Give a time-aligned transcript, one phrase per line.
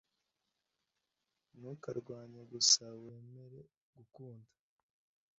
[1.57, 2.41] Ntukarwanye.
[2.51, 4.51] Gusa wemere kunkunda.